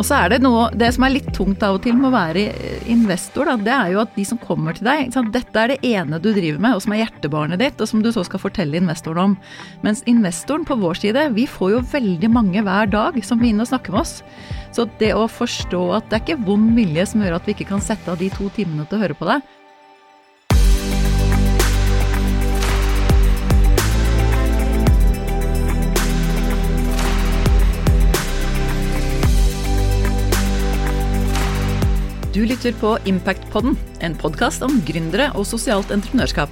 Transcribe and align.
Og 0.00 0.06
så 0.08 0.16
er 0.16 0.32
det 0.32 0.40
noe 0.40 0.70
Det 0.80 0.88
som 0.96 1.04
er 1.04 1.12
litt 1.12 1.28
tungt 1.36 1.60
av 1.66 1.76
og 1.76 1.82
til 1.84 1.98
med 1.98 2.08
å 2.08 2.14
være 2.14 2.46
investor, 2.90 3.50
da, 3.50 3.56
det 3.60 3.74
er 3.74 3.90
jo 3.92 4.00
at 4.00 4.14
de 4.16 4.24
som 4.24 4.40
kommer 4.40 4.76
til 4.76 4.88
deg 4.88 5.12
Dette 5.34 5.60
er 5.60 5.74
det 5.74 5.90
ene 5.90 6.20
du 6.22 6.30
driver 6.32 6.62
med, 6.62 6.76
og 6.76 6.84
som 6.84 6.94
er 6.94 7.02
hjertebarnet 7.02 7.60
ditt, 7.60 7.82
og 7.82 7.90
som 7.90 8.00
du 8.02 8.08
så 8.14 8.24
skal 8.24 8.40
fortelle 8.40 8.80
investoren 8.80 9.32
om. 9.34 9.36
Mens 9.84 10.00
investoren 10.08 10.64
på 10.66 10.78
vår 10.80 11.02
side, 11.02 11.26
vi 11.36 11.44
får 11.50 11.74
jo 11.74 11.84
veldig 11.92 12.30
mange 12.32 12.64
hver 12.64 12.88
dag 12.90 13.18
som 13.26 13.40
vil 13.42 13.52
inn 13.52 13.62
og 13.62 13.68
snakke 13.68 13.92
med 13.92 14.02
oss. 14.02 14.20
Så 14.74 14.88
det 15.00 15.12
å 15.16 15.28
forstå 15.30 15.82
at 15.98 16.08
det 16.08 16.18
er 16.18 16.24
ikke 16.24 16.48
vond 16.48 16.72
vilje 16.78 17.06
som 17.12 17.24
gjør 17.24 17.36
at 17.38 17.48
vi 17.48 17.56
ikke 17.56 17.68
kan 17.74 17.84
sette 17.84 18.10
av 18.10 18.20
de 18.20 18.30
to 18.32 18.48
timene 18.56 18.88
til 18.88 18.98
å 18.98 19.04
høre 19.04 19.18
på 19.18 19.28
deg, 19.28 19.44
Du 32.40 32.46
lytter 32.48 32.72
på 32.80 32.94
Impactpodden, 33.04 33.74
en 34.00 34.14
podkast 34.16 34.62
om 34.64 34.78
gründere 34.88 35.26
og 35.36 35.44
sosialt 35.44 35.90
entreprenørskap. 35.92 36.48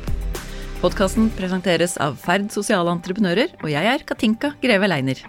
Podkasten 0.83 1.30
presenteres 1.33 1.95
av 2.05 2.19
Ferd 2.20 2.51
sosiale 2.52 2.92
entreprenører, 2.92 3.55
og 3.62 3.73
jeg 3.73 3.88
er 3.95 4.05
Katinka 4.05 4.51
Greve 4.60 4.91
Leiner. 4.93 5.23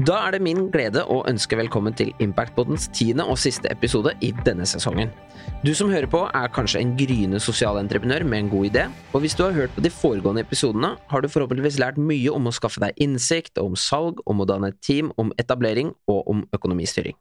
Da 0.00 0.16
er 0.22 0.32
det 0.32 0.40
min 0.46 0.70
glede 0.72 1.04
å 1.12 1.18
ønske 1.28 1.60
velkommen 1.60 1.92
til 2.00 2.14
Impactpoddens 2.24 2.88
tiende 2.96 3.28
og 3.28 3.36
siste 3.36 3.68
episode 3.68 4.16
i 4.24 4.32
denne 4.48 4.64
sesongen. 4.64 5.12
Du 5.60 5.74
som 5.76 5.92
hører 5.92 6.08
på 6.08 6.24
er 6.32 6.48
kanskje 6.48 6.80
en 6.80 6.96
gryende 6.96 7.44
sosial 7.44 7.76
entreprenør 7.84 8.24
med 8.24 8.46
en 8.46 8.52
god 8.56 8.72
idé, 8.72 8.88
og 9.12 9.26
hvis 9.26 9.36
du 9.36 9.44
har 9.44 9.56
hørt 9.60 9.76
på 9.76 9.84
de 9.84 9.92
foregående 9.92 10.48
episodene, 10.48 10.94
har 11.12 11.20
du 11.20 11.28
forhåpentligvis 11.28 11.82
lært 11.84 12.00
mye 12.00 12.32
om 12.32 12.48
å 12.48 12.56
skaffe 12.62 12.80
deg 12.80 12.96
innsikt, 12.96 13.58
om 13.60 13.76
salg, 13.76 14.24
om 14.24 14.40
å 14.40 14.48
danne 14.48 14.72
et 14.72 14.80
team, 14.80 15.12
om 15.20 15.36
etablering 15.36 15.92
og 16.08 16.24
om 16.32 16.46
økonomistyring. 16.56 17.20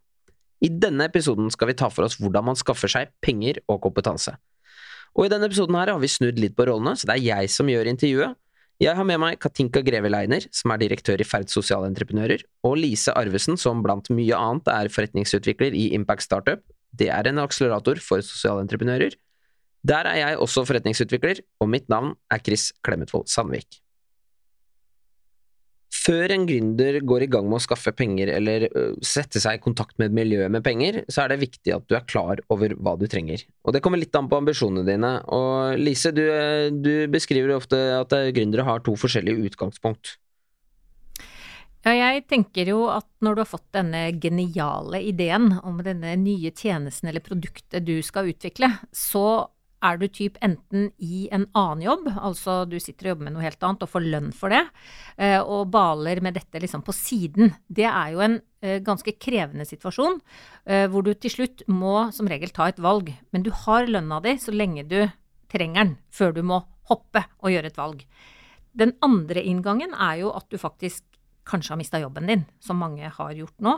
I 0.63 0.69
denne 0.73 1.05
episoden 1.05 1.51
skal 1.53 1.69
vi 1.69 1.77
ta 1.77 1.89
for 1.93 2.07
oss 2.07 2.17
hvordan 2.17 2.49
man 2.49 2.57
skaffer 2.57 2.89
seg 2.89 3.11
penger 3.23 3.59
og 3.69 3.81
kompetanse. 3.83 4.33
Og 5.17 5.27
i 5.27 5.31
denne 5.31 5.47
episoden 5.49 5.77
her 5.77 5.91
har 5.93 6.01
vi 6.01 6.09
snudd 6.11 6.39
litt 6.41 6.55
på 6.57 6.65
rollene, 6.69 6.95
så 6.97 7.09
det 7.09 7.17
er 7.17 7.25
jeg 7.25 7.53
som 7.53 7.69
gjør 7.69 7.89
intervjuet. 7.93 8.37
Jeg 8.77 8.93
har 8.93 9.05
med 9.09 9.17
meg 9.17 9.39
Katinka 9.41 9.81
Greve 9.81 10.09
Leiner, 10.11 10.43
som 10.53 10.69
er 10.73 10.81
direktør 10.83 11.21
i 11.21 11.25
Ferd 11.25 11.49
sosiale 11.49 11.89
entreprenører, 11.89 12.43
og 12.67 12.75
Lise 12.77 13.13
Arvesen, 13.17 13.57
som 13.57 13.81
blant 13.85 14.11
mye 14.13 14.37
annet 14.37 14.69
er 14.69 14.91
forretningsutvikler 14.93 15.73
i 15.73 15.87
Impact 15.97 16.27
Startup. 16.27 16.61
Det 16.93 17.09
er 17.13 17.29
en 17.29 17.41
akselerator 17.41 17.97
for 18.05 18.21
sosiale 18.21 18.61
entreprenører. 18.61 19.17
Der 19.87 20.09
er 20.09 20.21
jeg 20.21 20.37
også 20.45 20.65
forretningsutvikler, 20.69 21.41
og 21.61 21.73
mitt 21.73 21.89
navn 21.89 22.13
er 22.33 22.41
Chris 22.45 22.69
Klemetvold 22.85 23.25
Sandvik. 23.33 23.81
Før 26.07 26.31
en 26.31 26.45
gründer 26.47 27.01
går 27.03 27.25
i 27.25 27.29
gang 27.31 27.49
med 27.49 27.57
å 27.57 27.63
skaffe 27.65 27.91
penger 27.91 28.29
eller 28.31 28.67
sette 29.03 29.41
seg 29.43 29.57
i 29.57 29.63
kontakt 29.63 29.97
med 29.99 30.07
et 30.07 30.15
miljø 30.15 30.45
med 30.53 30.63
penger, 30.63 31.01
så 31.11 31.25
er 31.25 31.33
det 31.33 31.41
viktig 31.41 31.73
at 31.75 31.87
du 31.89 31.97
er 31.97 32.05
klar 32.07 32.39
over 32.53 32.77
hva 32.79 32.93
du 32.99 33.03
trenger. 33.11 33.43
Og 33.67 33.75
det 33.75 33.81
kommer 33.83 33.99
litt 33.99 34.15
an 34.15 34.29
på 34.31 34.39
ambisjonene 34.39 34.87
dine. 34.87 35.09
Og 35.35 35.75
Lise, 35.81 36.13
du, 36.15 36.23
du 36.71 36.93
beskriver 37.11 37.57
ofte 37.57 37.81
at 37.97 38.15
gründere 38.37 38.63
har 38.69 38.85
to 38.87 38.95
forskjellige 38.95 39.51
utgangspunkt. 39.51 40.15
Ja, 41.87 41.93
jeg 41.93 42.25
tenker 42.27 42.67
jo 42.67 42.81
at 42.91 43.07
når 43.23 43.35
du 43.35 43.41
har 43.43 43.47
fått 43.47 43.67
denne 43.75 44.07
geniale 44.19 44.99
ideen 45.07 45.53
om 45.61 45.77
denne 45.83 46.15
nye 46.19 46.51
tjenesten 46.51 47.11
eller 47.11 47.23
produktet 47.23 47.85
du 47.87 47.99
skal 48.03 48.31
utvikle, 48.31 48.73
så 48.91 49.47
er 49.85 49.99
du 50.01 50.07
typ 50.09 50.37
enten 50.43 50.89
i 50.97 51.27
en 51.33 51.45
annen 51.57 51.83
jobb, 51.85 52.07
altså 52.15 52.61
du 52.69 52.77
sitter 52.81 53.07
og 53.07 53.11
jobber 53.13 53.27
med 53.27 53.35
noe 53.35 53.45
helt 53.45 53.65
annet 53.65 53.83
og 53.85 53.91
får 53.91 54.05
lønn 54.07 54.31
for 54.35 54.53
det, 54.53 54.63
eh, 55.21 55.37
og 55.37 55.69
baler 55.73 56.21
med 56.25 56.37
dette 56.37 56.61
liksom 56.63 56.83
på 56.85 56.95
siden. 56.95 57.53
Det 57.67 57.85
er 57.89 58.15
jo 58.15 58.23
en 58.25 58.39
eh, 58.61 58.79
ganske 58.85 59.13
krevende 59.21 59.67
situasjon, 59.69 60.19
eh, 60.65 60.87
hvor 60.89 61.05
du 61.05 61.13
til 61.13 61.33
slutt 61.33 61.65
må 61.69 62.09
som 62.15 62.29
regel 62.29 62.53
ta 62.55 62.69
et 62.71 62.81
valg. 62.81 63.13
Men 63.31 63.45
du 63.45 63.51
har 63.65 63.89
lønna 63.89 64.21
di 64.25 64.37
så 64.41 64.55
lenge 64.55 64.87
du 64.89 64.99
trenger 65.51 65.83
den, 65.83 65.97
før 66.09 66.33
du 66.33 66.41
må 66.45 66.63
hoppe 66.89 67.27
og 67.43 67.53
gjøre 67.53 67.71
et 67.71 67.77
valg. 67.79 68.01
Den 68.77 68.95
andre 69.05 69.43
inngangen 69.45 69.93
er 69.93 70.23
jo 70.23 70.33
at 70.37 70.49
du 70.49 70.57
faktisk 70.61 71.03
kanskje 71.47 71.73
har 71.73 71.79
mista 71.79 71.99
jobben 72.01 72.27
din, 72.27 72.47
som 72.59 72.79
mange 72.81 73.07
har 73.13 73.35
gjort 73.35 73.61
nå. 73.63 73.77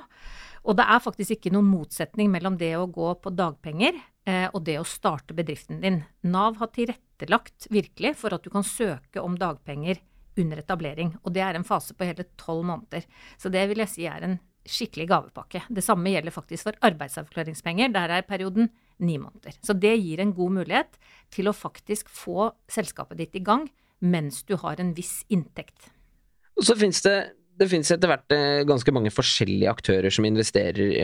Og 0.68 0.76
det 0.76 0.86
er 0.90 1.04
faktisk 1.04 1.38
ikke 1.38 1.54
noen 1.54 1.70
motsetning 1.70 2.32
mellom 2.34 2.58
det 2.60 2.74
å 2.78 2.90
gå 2.92 3.14
på 3.22 3.32
dagpenger 3.32 3.96
og 4.28 4.62
det 4.68 4.76
å 4.78 4.86
starte 4.86 5.34
bedriften 5.34 5.80
din. 5.82 6.04
Nav 6.22 6.60
har 6.60 6.70
tilrettelagt 6.76 7.66
virkelig 7.74 8.12
for 8.20 8.36
at 8.36 8.44
du 8.46 8.52
kan 8.54 8.66
søke 8.68 9.24
om 9.24 9.38
dagpenger 9.40 9.98
under 10.40 10.62
etablering. 10.62 11.16
Og 11.24 11.34
det 11.34 11.44
er 11.44 11.58
en 11.58 11.66
fase 11.68 11.96
på 11.98 12.08
hele 12.08 12.28
tolv 12.40 12.68
måneder. 12.68 13.08
Så 13.42 13.52
det 13.54 13.66
vil 13.72 13.82
jeg 13.84 13.94
si 13.94 14.06
er 14.10 14.26
en 14.26 14.38
skikkelig 14.70 15.08
gavepakke. 15.10 15.64
Det 15.74 15.84
samme 15.84 16.12
gjelder 16.14 16.36
faktisk 16.36 16.70
for 16.70 16.80
arbeidsavklaringspenger. 16.90 17.94
Der 17.96 18.16
er 18.18 18.28
perioden 18.28 18.70
ni 19.00 19.18
måneder. 19.22 19.56
Så 19.64 19.74
det 19.74 19.96
gir 19.98 20.22
en 20.22 20.36
god 20.36 20.60
mulighet 20.60 21.00
til 21.34 21.50
å 21.50 21.56
faktisk 21.56 22.12
få 22.12 22.52
selskapet 22.72 23.22
ditt 23.22 23.40
i 23.40 23.44
gang 23.46 23.68
mens 24.00 24.44
du 24.48 24.56
har 24.60 24.80
en 24.80 24.94
viss 24.96 25.24
inntekt. 25.32 25.90
Og 26.60 26.68
så 26.68 26.76
finnes 26.80 27.02
det 27.04 27.18
det 27.60 27.68
finnes 27.68 27.90
etter 27.92 28.10
hvert 28.10 28.34
eh, 28.36 28.62
ganske 28.68 28.94
mange 28.96 29.12
forskjellige 29.12 29.72
aktører 29.72 30.14
som 30.14 30.26
investerer 30.28 30.96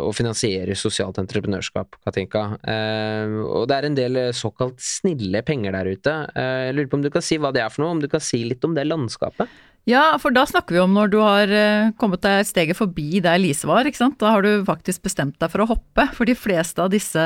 og 0.00 0.14
finansierer 0.16 0.78
sosialt 0.78 1.20
entreprenørskap, 1.20 1.98
Katinka. 2.06 2.44
Eh, 2.62 3.36
og 3.44 3.68
det 3.68 3.76
er 3.76 3.88
en 3.88 3.98
del 3.98 4.20
eh, 4.20 4.34
såkalt 4.36 4.80
snille 4.82 5.42
penger 5.46 5.76
der 5.76 5.90
ute. 5.92 6.14
Jeg 6.32 6.76
lurer 6.76 6.90
på 6.90 7.00
om 7.00 7.04
du 7.04 7.10
kan 7.12 7.24
si 7.24 7.40
hva 7.40 7.52
det 7.54 7.64
er 7.64 7.72
for 7.72 7.84
noe, 7.84 7.96
om 7.98 8.04
du 8.04 8.08
kan 8.10 8.24
si 8.24 8.40
litt 8.46 8.64
om 8.64 8.76
det 8.76 8.86
landskapet? 8.88 9.52
Ja, 9.88 10.02
for 10.20 10.34
da 10.34 10.42
snakker 10.48 10.76
vi 10.76 10.82
om 10.82 10.96
når 10.96 11.12
du 11.12 11.18
har 11.22 11.52
kommet 12.00 12.20
deg 12.24 12.44
steget 12.44 12.76
forbi 12.76 13.22
der 13.24 13.38
Lise 13.40 13.68
var, 13.68 13.88
ikke 13.88 14.02
sant. 14.02 14.18
Da 14.20 14.34
har 14.34 14.44
du 14.44 14.66
faktisk 14.68 15.06
bestemt 15.06 15.38
deg 15.40 15.52
for 15.52 15.64
å 15.64 15.70
hoppe. 15.70 16.04
For 16.16 16.28
de 16.28 16.36
fleste 16.36 16.84
av 16.84 16.92
disse 16.92 17.24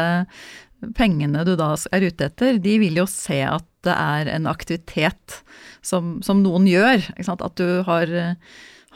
pengene 0.98 1.44
du 1.46 1.54
da 1.58 1.72
er 1.94 2.08
ute 2.08 2.28
etter, 2.28 2.58
de 2.62 2.74
vil 2.82 2.98
jo 2.98 3.06
se 3.10 3.38
at 3.46 3.66
det 3.86 3.94
er 3.94 4.30
en 4.30 4.46
aktivitet 4.50 5.42
som, 5.82 6.18
som 6.22 6.42
noen 6.42 6.66
gjør. 6.70 7.08
At 7.18 7.56
du 7.58 7.82
har 7.86 8.10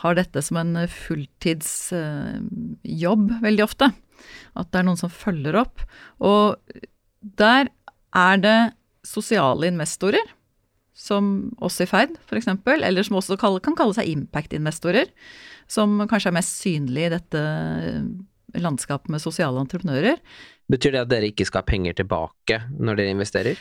har 0.03 0.19
dette 0.19 0.43
som 0.45 0.59
en 0.61 0.77
fulltidsjobb 0.93 3.25
veldig 3.45 3.65
ofte. 3.65 3.89
At 4.57 4.73
det 4.73 4.81
er 4.81 4.87
noen 4.89 5.01
som 5.01 5.13
følger 5.13 5.55
opp. 5.61 5.77
Og 6.25 6.57
der 7.41 7.69
er 8.17 8.37
det 8.43 8.59
sosiale 9.07 9.69
investorer, 9.71 10.27
som 10.97 11.53
oss 11.61 11.81
i 11.85 11.87
Ferd 11.89 12.15
f.eks., 12.25 12.49
eller 12.49 13.03
som 13.05 13.19
også 13.21 13.37
kan 13.41 13.77
kalle 13.77 13.95
seg 13.97 14.09
impact-investorer, 14.15 15.07
som 15.69 16.09
kanskje 16.09 16.29
er 16.33 16.39
mest 16.39 16.63
synlige 16.63 17.07
i 17.11 17.15
dette 17.17 17.41
landskapet 18.55 19.11
med 19.13 19.23
sosiale 19.23 19.61
entreprenører. 19.61 20.21
Betyr 20.71 20.95
det 20.95 21.03
at 21.05 21.11
dere 21.11 21.31
ikke 21.31 21.47
skal 21.49 21.63
ha 21.63 21.69
penger 21.69 21.97
tilbake 21.99 22.61
når 22.79 23.01
dere 23.01 23.15
investerer? 23.15 23.59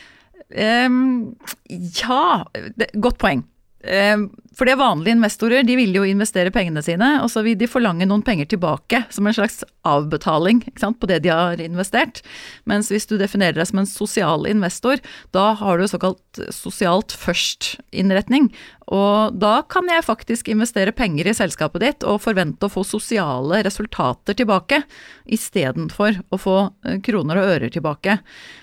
Um, 0.50 1.34
ja, 1.70 2.44
det, 2.78 2.92
godt 3.02 3.18
poeng. 3.22 3.42
Ehm, 3.84 4.30
for 4.56 4.64
det 4.64 4.72
er 4.72 4.80
vanlige 4.80 5.12
investorer, 5.18 5.64
de 5.66 5.74
vil 5.76 5.92
jo 5.94 6.04
investere 6.08 6.52
pengene 6.54 6.80
sine, 6.82 7.10
og 7.20 7.28
så 7.28 7.42
vil 7.44 7.58
de 7.60 7.68
forlange 7.68 8.06
noen 8.08 8.24
penger 8.24 8.48
tilbake 8.48 9.02
som 9.12 9.28
en 9.28 9.36
slags 9.36 9.60
avbetaling 9.86 10.62
sant, 10.80 10.96
på 10.96 11.08
det 11.10 11.20
de 11.26 11.30
har 11.30 11.60
investert. 11.60 12.22
Mens 12.64 12.88
hvis 12.90 13.06
du 13.10 13.18
definerer 13.20 13.58
deg 13.58 13.68
som 13.68 13.82
en 13.82 13.90
sosial 13.90 14.48
investor, 14.48 15.02
da 15.36 15.50
har 15.60 15.76
du 15.76 15.84
såkalt 15.90 16.40
sosialt 16.54 17.12
først-innretning. 17.20 18.48
Og 18.96 19.36
da 19.36 19.60
kan 19.68 19.92
jeg 19.92 20.06
faktisk 20.06 20.48
investere 20.48 20.94
penger 20.96 21.28
i 21.28 21.36
selskapet 21.36 21.84
ditt 21.84 22.08
og 22.08 22.22
forvente 22.24 22.66
å 22.66 22.72
få 22.72 22.86
sosiale 22.86 23.60
resultater 23.66 24.38
tilbake, 24.38 24.80
istedenfor 25.28 26.22
å 26.32 26.40
få 26.40 26.58
eh, 26.86 27.00
kroner 27.04 27.42
og 27.42 27.54
ører 27.58 27.76
tilbake. 27.76 28.20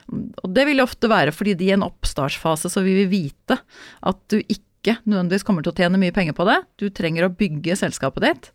Og 0.10 0.54
det 0.58 0.66
vil 0.72 0.82
ofte 0.82 1.12
være 1.12 1.36
fordi 1.36 1.58
de 1.60 1.70
i 1.70 1.74
en 1.78 1.86
oppstartsfase 1.86 2.72
så 2.72 2.82
vil 2.82 3.04
vi 3.04 3.12
vite 3.20 3.62
at 4.02 4.24
du 4.32 4.40
ikke 4.42 4.73
ikke 4.84 5.00
nødvendigvis 5.08 5.48
kommer 5.48 5.64
til 5.64 5.72
å 5.72 5.78
tjene 5.78 6.00
mye 6.02 6.14
penger 6.16 6.36
på 6.36 6.46
det. 6.50 6.60
Du 6.78 6.90
trenger 6.92 7.30
å 7.30 7.34
bygge 7.34 7.80
selskapet 7.80 8.28
ditt. 8.28 8.52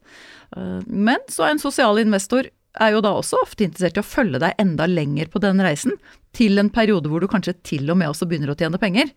Eh, 0.57 0.85
men 0.87 1.25
så 1.33 1.49
er 1.49 1.57
en 1.57 1.63
sosial 1.63 2.01
investor 2.05 2.51
er 2.79 2.93
jo 2.95 3.01
da 3.03 3.15
også 3.17 3.41
ofte 3.43 3.65
interessert 3.67 3.97
i 3.99 4.03
å 4.03 4.07
følge 4.07 4.41
deg 4.43 4.59
enda 4.61 4.87
lenger 4.87 5.31
på 5.33 5.41
den 5.43 5.63
reisen, 5.65 5.97
til 6.37 6.61
en 6.61 6.71
periode 6.71 7.11
hvor 7.11 7.25
du 7.25 7.31
kanskje 7.31 7.57
til 7.67 7.89
og 7.91 7.99
med 7.99 8.13
også 8.13 8.29
begynner 8.29 8.53
å 8.53 8.59
tjene 8.59 8.79
penger. 8.79 9.11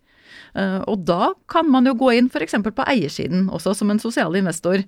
Eh, 0.56 0.80
og 0.90 1.04
da 1.08 1.32
kan 1.52 1.68
man 1.72 1.88
jo 1.88 1.96
gå 2.00 2.14
inn 2.18 2.30
f.eks. 2.32 2.58
på 2.64 2.88
eiersiden 2.88 3.48
også 3.54 3.76
som 3.78 3.92
en 3.92 4.02
sosial 4.02 4.36
investor. 4.40 4.84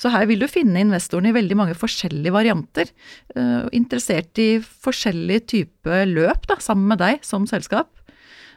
Så 0.00 0.12
her 0.14 0.26
vil 0.30 0.42
du 0.42 0.48
finne 0.50 0.82
investoren 0.82 1.30
i 1.30 1.34
veldig 1.36 1.58
mange 1.58 1.78
forskjellige 1.78 2.34
varianter. 2.34 2.90
Eh, 3.34 3.68
interessert 3.78 4.38
i 4.42 4.50
forskjellig 4.60 5.44
type 5.54 6.02
løp 6.10 6.50
da, 6.50 6.58
sammen 6.62 6.90
med 6.92 7.02
deg 7.02 7.24
som 7.26 7.48
selskap. 7.50 7.90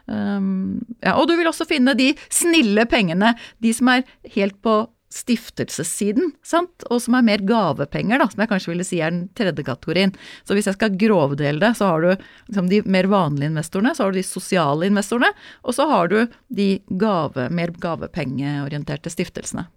Um, 0.06 0.80
ja, 1.02 1.14
og 1.16 1.28
du 1.30 1.36
vil 1.38 1.50
også 1.50 1.68
finne 1.68 1.94
de 1.98 2.12
snille 2.32 2.86
pengene, 2.90 3.34
de 3.62 3.72
som 3.76 3.92
er 3.92 4.04
helt 4.34 4.58
på 4.64 4.82
stiftelsessiden, 5.12 6.32
sant, 6.46 6.86
og 6.88 7.02
som 7.04 7.16
er 7.18 7.26
mer 7.26 7.42
gavepenger, 7.44 8.20
da, 8.22 8.28
som 8.32 8.40
jeg 8.42 8.50
kanskje 8.52 8.72
ville 8.72 8.86
si 8.86 9.00
er 9.04 9.12
den 9.12 9.26
tredje 9.36 9.64
kategorien. 9.66 10.14
Så 10.48 10.56
hvis 10.56 10.70
jeg 10.70 10.78
skal 10.78 10.96
grovdele 11.00 11.60
det, 11.62 11.74
så 11.78 11.90
har 11.90 12.04
du 12.04 12.08
liksom, 12.14 12.70
de 12.70 12.80
mer 12.88 13.10
vanlige 13.12 13.52
investorene, 13.52 13.92
så 13.96 14.06
har 14.06 14.14
du 14.14 14.20
de 14.20 14.26
sosiale 14.26 14.88
investorene, 14.88 15.28
og 15.66 15.76
så 15.76 15.86
har 15.90 16.08
du 16.12 16.18
de 16.48 16.70
gave, 16.88 17.48
mer 17.52 17.74
gavepengeorienterte 17.82 19.12
stiftelsene. 19.12 19.68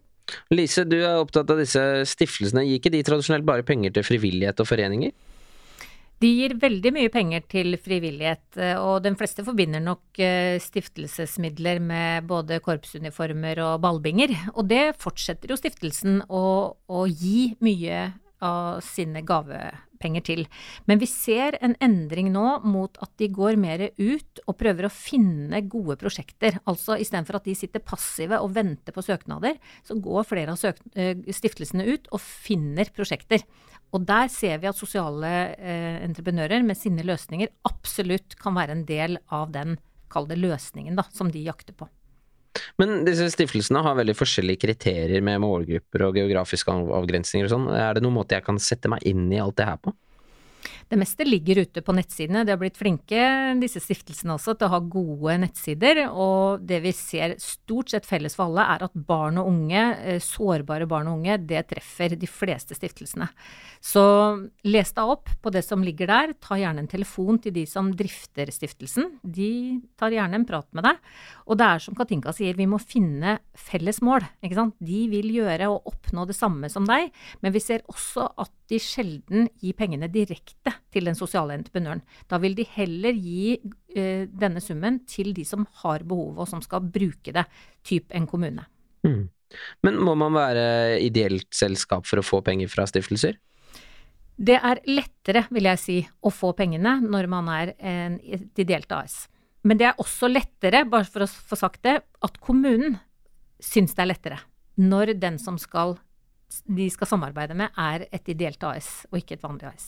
Lise, 0.55 0.87
du 0.89 0.97
er 1.01 1.19
opptatt 1.19 1.51
av 1.53 1.59
disse 1.61 1.81
stiftelsene. 2.09 2.63
Gir 2.65 2.79
ikke 2.79 2.93
de 2.95 3.03
tradisjonelt 3.05 3.45
bare 3.45 3.65
penger 3.67 3.93
til 3.93 4.07
frivillighet 4.07 4.63
og 4.63 4.71
foreninger? 4.71 5.13
De 6.23 6.29
gir 6.31 6.55
veldig 6.61 6.93
mye 6.95 7.11
penger 7.11 7.43
til 7.51 7.75
frivillighet, 7.81 8.43
eh, 8.55 8.77
og 8.79 9.03
de 9.03 9.11
fleste 9.19 9.43
forbinder 9.43 9.83
nok 9.83 10.19
eh, 10.23 10.55
stiftelsesmidler 10.63 11.81
med 11.83 12.29
både 12.29 12.61
korpsuniformer 12.63 13.59
og 13.65 13.81
ballbinger. 13.83 14.31
Og 14.55 14.69
det 14.71 14.95
fortsetter 15.01 15.51
jo 15.51 15.59
stiftelsen 15.59 16.21
å, 16.31 16.45
å 16.87 17.01
gi 17.11 17.51
mye 17.65 18.05
av 18.43 18.81
sine 18.85 19.21
gavepenger 19.25 20.23
til. 20.25 20.43
Men 20.89 20.99
vi 21.01 21.07
ser 21.09 21.57
en 21.63 21.75
endring 21.83 22.31
nå 22.33 22.59
mot 22.67 22.97
at 23.03 23.11
de 23.21 23.29
går 23.33 23.59
mer 23.61 23.87
ut 23.95 24.41
og 24.45 24.57
prøver 24.59 24.87
å 24.87 24.93
finne 24.93 25.61
gode 25.71 25.97
prosjekter. 26.01 26.59
Altså 26.69 26.99
istedenfor 27.01 27.39
at 27.39 27.47
de 27.47 27.55
sitter 27.57 27.83
passive 27.85 28.39
og 28.41 28.53
venter 28.57 28.95
på 28.95 29.03
søknader, 29.05 29.59
så 29.85 29.97
går 29.99 30.27
flere 30.27 30.55
av 30.55 30.65
eh, 30.95 31.15
stiftelsene 31.31 31.87
ut 31.87 32.09
og 32.11 32.23
finner 32.23 32.91
prosjekter. 32.95 33.45
Og 33.95 34.03
der 34.07 34.27
ser 34.33 34.59
vi 34.59 34.69
at 34.69 34.79
sosiale 34.79 35.33
eh, 35.55 36.01
entreprenører 36.03 36.65
med 36.67 36.79
sine 36.79 37.05
løsninger 37.05 37.53
absolutt 37.69 38.35
kan 38.41 38.57
være 38.57 38.75
en 38.75 38.87
del 38.87 39.19
av 39.33 39.53
den, 39.55 39.77
kall 40.11 40.27
det 40.29 40.39
løsningen, 40.41 40.97
da, 40.99 41.07
som 41.15 41.31
de 41.31 41.43
jakter 41.45 41.75
på. 41.77 41.87
Men 42.81 43.03
disse 43.07 43.27
stiftelsene 43.33 43.83
har 43.85 43.97
veldig 43.99 44.15
forskjellige 44.17 44.63
kriterier 44.65 45.23
med 45.25 45.41
målgrupper 45.43 46.07
og 46.07 46.19
geografiske 46.19 46.75
avgrensninger 46.99 47.49
og 47.49 47.53
sånn. 47.55 47.69
Er 47.75 47.97
det 47.97 48.05
noen 48.05 48.17
måte 48.19 48.37
jeg 48.37 48.45
kan 48.47 48.61
sette 48.61 48.91
meg 48.91 49.05
inn 49.07 49.27
i 49.33 49.41
alt 49.43 49.57
det 49.59 49.67
her 49.69 49.81
på? 49.81 49.95
Det 50.85 50.97
meste 51.01 51.25
ligger 51.25 51.63
ute 51.63 51.81
på 51.81 51.93
nettsidene. 51.97 52.43
De 52.45 52.53
har 52.53 52.59
blitt 52.61 52.77
flinke, 52.77 53.21
disse 53.57 53.81
stiftelsene 53.81 54.35
også, 54.35 54.53
til 54.53 54.67
å 54.67 54.73
ha 54.75 54.79
gode 54.79 55.37
nettsider. 55.41 56.03
Og 56.11 56.61
det 56.61 56.77
vi 56.83 56.91
ser 56.93 57.33
stort 57.41 57.89
sett 57.89 58.05
felles 58.05 58.37
for 58.37 58.51
alle, 58.51 58.67
er 58.75 58.85
at 58.85 58.99
barn 59.07 59.39
og 59.41 59.49
unge, 59.49 59.83
eh, 60.05 60.19
sårbare 60.21 60.85
barn 60.89 61.09
og 61.09 61.19
unge, 61.19 61.39
det 61.49 61.63
treffer 61.71 62.13
de 62.13 62.29
fleste 62.29 62.77
stiftelsene. 62.77 63.27
Så 63.81 64.03
les 64.65 64.93
deg 64.93 65.13
opp 65.15 65.29
på 65.41 65.53
det 65.53 65.63
som 65.65 65.81
ligger 65.81 66.07
der. 66.11 66.35
Ta 66.37 66.59
gjerne 66.61 66.85
en 66.85 66.91
telefon 66.91 67.41
til 67.41 67.55
de 67.57 67.65
som 67.65 67.89
drifter 67.89 68.53
stiftelsen. 68.53 69.17
De 69.23 69.81
tar 69.97 70.13
gjerne 70.13 70.37
en 70.37 70.45
prat 70.45 70.69
med 70.71 70.85
deg. 70.85 71.01
Og 71.49 71.57
det 71.57 71.65
er 71.65 71.79
som 71.81 71.97
Katinka 71.97 72.33
sier, 72.33 72.53
vi 72.53 72.69
må 72.69 72.77
finne 72.77 73.39
felles 73.57 74.01
mål. 74.05 74.21
Ikke 74.45 74.59
sant? 74.61 74.77
De 74.79 75.07
vil 75.09 75.33
gjøre 75.33 75.69
og 75.73 75.89
oppnå 75.89 76.27
det 76.29 76.37
samme 76.37 76.69
som 76.69 76.85
deg, 76.85 77.09
men 77.41 77.53
vi 77.55 77.63
ser 77.63 77.81
også 77.89 78.29
at 78.37 78.53
de 78.69 78.79
sjelden 78.81 79.49
gir 79.61 79.75
pengene 79.77 80.09
direkte 80.11 80.73
til 80.93 81.07
den 81.09 81.17
sosiale 81.17 81.55
entreprenøren. 81.57 82.01
Da 82.29 82.39
vil 82.41 82.55
de 82.57 82.65
heller 82.75 83.13
gi 83.13 83.55
eh, 83.95 84.25
denne 84.29 84.63
summen 84.63 85.03
til 85.09 85.33
de 85.37 85.45
som 85.47 85.67
har 85.83 86.05
behovet 86.07 86.41
og 86.43 86.49
som 86.49 86.63
skal 86.65 86.85
bruke 86.85 87.33
det, 87.35 87.45
typ 87.85 88.13
en 88.15 88.27
kommune. 88.29 88.65
Mm. 89.05 89.27
Men 89.85 89.99
må 90.01 90.15
man 90.17 90.33
være 90.35 90.65
ideelt 91.05 91.51
selskap 91.53 92.07
for 92.09 92.19
å 92.19 92.25
få 92.25 92.41
penger 92.45 92.71
fra 92.71 92.87
stiftelser? 92.89 93.37
Det 94.35 94.57
er 94.57 94.81
lettere, 94.89 95.45
vil 95.53 95.69
jeg 95.69 95.79
si, 95.79 95.99
å 96.19 96.31
få 96.33 96.51
pengene 96.57 96.97
når 97.05 97.29
man 97.31 97.47
er 97.53 97.71
en 97.79 98.17
ideelt 98.25 98.91
AS. 98.91 99.27
Men 99.65 99.79
det 99.79 99.87
er 99.89 100.01
også 100.01 100.27
lettere, 100.29 100.83
bare 100.89 101.07
for 101.07 101.23
å 101.23 101.29
få 101.29 101.57
sagt 101.57 101.85
det, 101.87 102.01
at 102.03 102.41
kommunen 102.43 102.99
syns 103.63 103.95
det 103.95 104.03
er 104.03 104.11
lettere 104.11 104.41
når 104.75 105.13
den 105.21 105.37
som 105.39 105.55
skal, 105.61 105.95
de 106.65 106.89
skal 106.93 107.09
samarbeide 107.09 107.57
med, 107.57 107.73
er 107.77 108.07
et 108.11 108.33
ideelt 108.33 108.63
AS 108.67 109.05
og 109.11 109.19
ikke 109.21 109.37
et 109.37 109.45
vanlig 109.45 109.69
AS. 109.69 109.87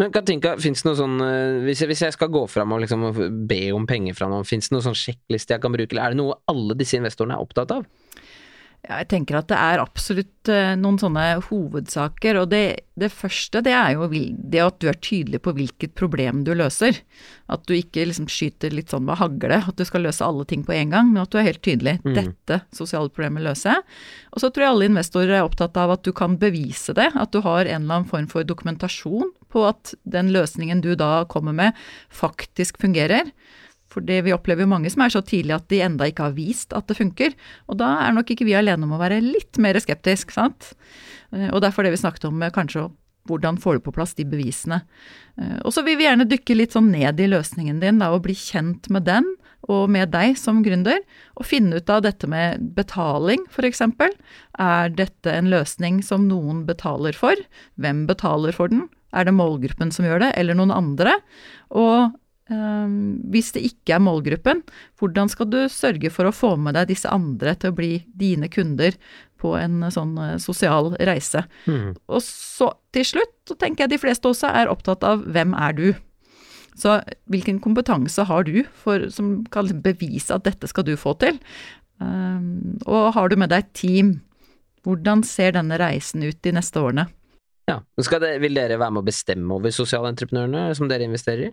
Men 0.00 0.12
Katinka, 0.14 0.54
finnes 0.62 0.82
det 0.82 0.88
noe 0.88 0.98
sånn, 0.98 1.16
eh, 1.22 1.60
hvis 1.66 1.82
jeg, 1.82 1.90
hvis 1.92 2.02
jeg 2.06 2.14
skal 2.16 2.30
gå 2.34 2.44
fram 2.50 2.72
og 2.74 2.82
liksom 2.82 3.04
be 3.50 3.60
om 3.76 3.86
penger 3.88 4.16
fra 4.16 4.28
noen, 4.30 4.46
fins 4.48 4.70
det 4.70 4.74
noen 4.74 4.86
sånn 4.88 4.98
sjekkliste 4.98 5.54
jeg 5.54 5.62
kan 5.62 5.74
bruke, 5.74 5.92
eller 5.92 6.06
er 6.06 6.14
det 6.14 6.20
noe 6.20 6.38
alle 6.50 6.76
disse 6.78 6.98
investorene 6.98 7.36
er 7.36 7.44
opptatt 7.44 7.74
av? 7.76 7.86
Ja, 8.88 9.02
jeg 9.02 9.10
tenker 9.10 9.36
at 9.36 9.50
det 9.50 9.56
er 9.60 9.82
absolutt 9.82 10.48
eh, 10.48 10.72
noen 10.80 10.96
sånne 10.96 11.24
hovedsaker. 11.44 12.38
Og 12.40 12.46
det, 12.54 12.62
det, 12.96 13.10
første 13.12 13.60
det 13.64 13.74
er 13.76 13.98
jo 13.98 14.06
det 14.08 14.62
at 14.64 14.78
du 14.80 14.86
er 14.88 14.96
tydelig 15.04 15.42
på 15.44 15.52
hvilket 15.58 15.92
problem 15.98 16.40
du 16.46 16.54
løser. 16.56 17.02
At 17.52 17.66
du 17.68 17.74
ikke 17.76 18.06
liksom 18.08 18.30
skyter 18.32 18.72
litt 18.72 18.94
sånn 18.94 19.04
med 19.04 19.20
hagle, 19.20 19.60
at 19.60 19.76
du 19.76 19.84
skal 19.84 20.06
løse 20.08 20.24
alle 20.24 20.48
ting 20.48 20.64
på 20.64 20.72
en 20.72 20.96
gang. 20.96 21.12
Men 21.12 21.26
at 21.26 21.34
du 21.34 21.36
er 21.36 21.50
helt 21.50 21.60
tydelig. 21.66 21.98
Mm. 22.06 22.16
Dette 22.16 22.62
sosiale 22.72 23.12
problemet 23.12 23.44
løser 23.44 23.76
jeg. 23.76 23.84
Og 24.32 24.40
så 24.40 24.48
tror 24.48 24.64
jeg 24.64 24.76
alle 24.78 24.90
investorer 24.94 25.36
er 25.36 25.44
opptatt 25.44 25.76
av 25.84 25.92
at 25.98 26.08
du 26.08 26.14
kan 26.16 26.40
bevise 26.40 26.96
det. 26.96 27.10
At 27.12 27.36
du 27.36 27.42
har 27.44 27.68
en 27.68 27.84
eller 27.84 28.00
annen 28.00 28.08
form 28.08 28.32
for 28.32 28.48
dokumentasjon 28.48 29.34
på 29.52 29.68
at 29.68 29.92
den 30.08 30.32
løsningen 30.32 30.80
du 30.84 30.94
da 30.96 31.26
kommer 31.28 31.52
med, 31.52 31.76
faktisk 32.08 32.80
fungerer. 32.80 33.28
For 33.92 34.04
vi 34.04 34.34
opplever 34.34 34.66
jo 34.66 34.70
mange 34.70 34.90
som 34.92 35.02
er 35.04 35.12
så 35.14 35.22
tidlig 35.24 35.56
at 35.56 35.68
de 35.72 35.82
enda 35.84 36.08
ikke 36.08 36.28
har 36.28 36.36
vist 36.36 36.74
at 36.76 36.88
det 36.90 36.98
funker. 36.98 37.36
Og 37.68 37.80
da 37.80 37.94
er 38.04 38.16
nok 38.16 38.30
ikke 38.34 38.46
vi 38.48 38.56
alene 38.58 38.84
om 38.84 38.96
å 38.96 39.00
være 39.00 39.22
litt 39.24 39.60
mer 39.62 39.78
skeptisk, 39.80 40.34
sant. 40.34 40.74
Eh, 41.32 41.48
og 41.48 41.62
derfor 41.64 41.86
det 41.86 41.94
vi 41.96 42.02
snakket 42.04 42.28
om 42.28 42.44
kanskje 42.54 42.88
hvordan 43.28 43.58
får 43.60 43.78
du 43.78 43.84
på 43.84 43.94
plass 43.96 44.14
de 44.16 44.26
bevisene. 44.28 44.82
Eh, 45.40 45.58
og 45.64 45.72
så 45.74 45.84
vil 45.86 45.98
vi 46.00 46.06
gjerne 46.08 46.28
dykke 46.28 46.56
litt 46.56 46.76
sånn 46.76 46.90
ned 46.92 47.20
i 47.20 47.28
løsningen 47.30 47.80
din, 47.82 48.00
da, 48.02 48.12
og 48.14 48.24
bli 48.26 48.36
kjent 48.36 48.90
med 48.92 49.08
den 49.08 49.28
og 49.68 49.88
med 49.90 50.12
deg 50.14 50.36
som 50.38 50.62
gründer, 50.64 51.00
og 51.36 51.48
finne 51.48 51.80
ut 51.80 51.90
av 51.90 52.04
dette 52.04 52.28
med 52.30 52.62
betaling, 52.76 53.42
f.eks. 53.50 53.82
Er 53.82 54.94
dette 54.94 55.34
en 55.34 55.50
løsning 55.50 55.98
som 56.06 56.28
noen 56.30 56.62
betaler 56.68 57.16
for? 57.16 57.36
Hvem 57.76 58.06
betaler 58.08 58.54
for 58.54 58.72
den? 58.72 58.86
Er 59.12 59.26
det 59.26 59.34
målgruppen 59.34 59.90
som 59.92 60.06
gjør 60.06 60.22
det, 60.22 60.32
eller 60.38 60.56
noen 60.56 60.72
andre? 60.72 61.16
Og 61.74 62.14
hvis 62.48 63.50
det 63.52 63.62
ikke 63.68 63.96
er 63.98 64.04
målgruppen, 64.04 64.62
hvordan 65.00 65.28
skal 65.28 65.50
du 65.52 65.58
sørge 65.72 66.10
for 66.12 66.28
å 66.28 66.34
få 66.34 66.54
med 66.56 66.78
deg 66.78 66.88
disse 66.88 67.10
andre 67.12 67.52
til 67.60 67.72
å 67.72 67.76
bli 67.76 67.90
dine 68.16 68.48
kunder 68.48 68.96
på 69.38 69.52
en 69.58 69.82
eh, 69.84 69.92
sånn 69.92 70.14
eh, 70.22 70.36
sosial 70.42 70.94
reise? 70.96 71.44
Mm. 71.68 71.92
Og 72.08 72.22
så 72.24 72.70
til 72.96 73.04
slutt, 73.10 73.34
så 73.50 73.56
tenker 73.58 73.84
jeg 73.84 73.94
de 73.94 74.00
fleste 74.00 74.30
også 74.30 74.48
er 74.48 74.72
opptatt 74.72 75.04
av 75.06 75.26
hvem 75.28 75.52
er 75.58 75.76
du? 75.76 75.88
Så 76.78 77.00
hvilken 77.28 77.58
kompetanse 77.60 78.24
har 78.28 78.46
du 78.46 78.62
for, 78.80 79.08
som 79.12 79.42
kan 79.52 79.68
bevise 79.84 80.34
at 80.34 80.46
dette 80.46 80.70
skal 80.70 80.86
du 80.86 80.94
få 80.96 81.16
til? 81.20 81.40
Um, 81.98 82.78
og 82.86 83.10
har 83.16 83.28
du 83.28 83.34
med 83.40 83.50
deg 83.50 83.64
et 83.64 83.72
team? 83.74 84.12
Hvordan 84.86 85.24
ser 85.26 85.56
denne 85.56 85.76
reisen 85.80 86.22
ut 86.22 86.38
de 86.46 86.52
neste 86.54 86.78
årene? 86.78 87.08
Ja, 87.68 87.80
det, 87.98 88.30
Vil 88.40 88.56
dere 88.56 88.78
være 88.78 88.94
med 88.94 89.02
å 89.02 89.08
bestemme 89.08 89.58
over 89.58 89.74
sosialentreprenørene 89.74 90.70
som 90.78 90.88
dere 90.88 91.04
investerer 91.08 91.50
i? 91.50 91.52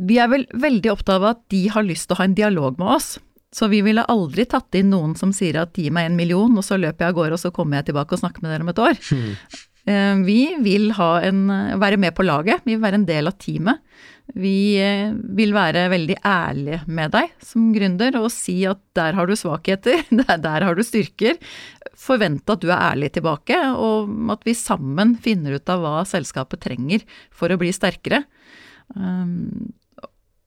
Vi 0.00 0.18
er 0.20 0.30
vel 0.32 0.46
veldig 0.52 0.92
opptatt 0.92 1.18
av 1.18 1.26
at 1.34 1.42
de 1.52 1.66
har 1.72 1.86
lyst 1.86 2.08
til 2.08 2.16
å 2.16 2.20
ha 2.22 2.28
en 2.28 2.36
dialog 2.38 2.78
med 2.80 2.94
oss. 2.96 3.14
Så 3.50 3.66
vi 3.70 3.80
ville 3.82 4.06
aldri 4.06 4.44
tatt 4.46 4.76
inn 4.78 4.92
noen 4.92 5.16
som 5.18 5.32
sier 5.34 5.58
at 5.58 5.78
gi 5.78 5.88
meg 5.90 6.06
en 6.06 6.18
million, 6.18 6.54
og 6.54 6.64
så 6.66 6.78
løper 6.78 7.06
jeg 7.06 7.14
av 7.14 7.18
gårde, 7.18 7.34
og 7.34 7.42
så 7.42 7.50
kommer 7.54 7.80
jeg 7.80 7.90
tilbake 7.90 8.14
og 8.14 8.22
snakker 8.22 8.44
med 8.44 8.54
dere 8.54 8.66
om 8.66 8.72
et 8.72 8.84
år. 8.86 9.02
Mm. 9.10 9.34
Vi 10.28 10.40
vil 10.60 10.90
en, 10.92 11.38
være 11.80 11.96
med 11.98 12.14
på 12.14 12.22
laget, 12.22 12.60
vi 12.66 12.74
vil 12.76 12.82
være 12.82 12.98
en 13.00 13.06
del 13.08 13.26
av 13.26 13.38
teamet. 13.40 13.80
Vi 14.38 14.76
eh, 14.78 15.10
vil 15.10 15.54
være 15.56 15.88
veldig 15.90 16.18
ærlige 16.26 16.82
med 16.86 17.10
deg 17.16 17.32
som 17.42 17.70
gründer 17.74 18.18
og 18.20 18.28
si 18.30 18.60
at 18.68 18.78
der 18.94 19.16
har 19.16 19.26
du 19.26 19.34
svakheter, 19.34 20.04
der, 20.20 20.36
der 20.38 20.66
har 20.68 20.76
du 20.76 20.84
styrker. 20.86 21.40
Forvente 21.98 22.54
at 22.54 22.62
du 22.62 22.68
er 22.70 22.92
ærlig 22.92 23.10
tilbake, 23.16 23.56
og 23.74 24.12
at 24.36 24.46
vi 24.46 24.54
sammen 24.54 25.16
finner 25.20 25.58
ut 25.58 25.72
av 25.72 25.82
hva 25.82 25.96
selskapet 26.06 26.62
trenger 26.68 27.02
for 27.34 27.50
å 27.50 27.58
bli 27.60 27.72
sterkere. 27.74 28.22
Um, 28.94 29.70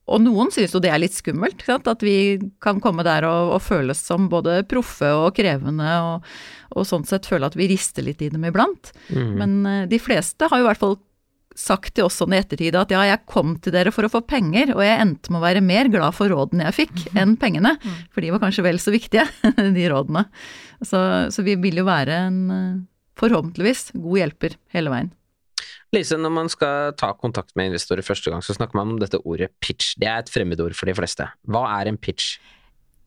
og 0.04 0.20
noen 0.20 0.52
synes 0.52 0.74
jo 0.76 0.82
det 0.84 0.92
er 0.92 1.00
litt 1.00 1.16
skummelt, 1.16 1.64
at 1.64 2.04
vi 2.04 2.36
kan 2.64 2.82
komme 2.84 3.06
der 3.08 3.24
og, 3.28 3.54
og 3.56 3.64
føles 3.64 4.02
som 4.04 4.28
både 4.32 4.60
proffe 4.68 5.08
og 5.16 5.32
krevende, 5.38 5.94
og, 6.04 6.28
og, 6.76 6.84
sånn 6.88 7.08
sett 7.08 7.30
føle 7.30 7.48
at 7.48 7.56
vi 7.56 7.70
rister 7.72 8.04
litt 8.04 8.22
i 8.22 8.30
dem 8.34 8.44
iblant. 8.50 8.92
Mm. 9.08 9.34
Men 9.40 9.58
uh, 9.64 9.82
de 9.90 10.00
fleste 10.04 10.52
har 10.52 10.60
jo 10.60 10.68
i 10.68 10.70
hvert 10.72 10.84
fall 10.84 11.00
sagt 11.56 11.94
til 11.96 12.08
oss 12.08 12.18
sånn 12.18 12.34
i 12.34 12.40
ettertid 12.42 12.76
at 12.78 12.92
ja, 12.94 13.04
jeg 13.08 13.26
kom 13.30 13.56
til 13.62 13.76
dere 13.76 13.94
for 13.94 14.08
å 14.08 14.12
få 14.12 14.24
penger, 14.26 14.74
og 14.76 14.82
jeg 14.84 15.00
endte 15.00 15.32
med 15.32 15.40
å 15.40 15.46
være 15.46 15.64
mer 15.66 15.90
glad 15.94 16.18
for 16.18 16.34
rådene 16.34 16.68
jeg 16.70 16.80
fikk, 16.82 16.96
mm. 17.06 17.20
enn 17.24 17.36
pengene. 17.40 17.76
Mm. 17.80 17.98
For 18.14 18.26
de 18.26 18.32
var 18.34 18.44
kanskje 18.44 18.66
vel 18.66 18.82
så 18.82 18.94
viktige, 18.94 19.28
de 19.78 19.90
rådene. 19.92 20.26
Så, 20.84 21.00
så 21.34 21.46
vi 21.46 21.56
vil 21.62 21.80
jo 21.80 21.88
være 21.88 22.24
en, 22.28 22.40
eh, 22.52 22.80
forhåpentligvis, 23.22 23.92
god 23.96 24.24
hjelper 24.24 24.58
hele 24.76 24.94
veien. 24.94 25.14
Lise, 25.94 26.18
når 26.18 26.32
man 26.34 26.50
skal 26.50 26.96
ta 26.98 27.12
kontakt 27.14 27.54
med 27.60 27.70
investorer 27.70 28.06
første 28.06 28.32
gang, 28.34 28.42
så 28.42 28.56
snakker 28.58 28.80
man 28.80 28.96
om 28.96 29.02
dette 29.02 29.20
ordet 29.22 29.52
pitch. 29.62 29.94
Det 30.02 30.08
er 30.10 30.24
et 30.24 30.32
fremmedord 30.32 30.74
for 30.78 30.90
de 30.90 30.96
fleste. 30.98 31.28
Hva 31.46 31.68
er 31.76 31.92
en 31.92 32.00
pitch? 32.02 32.40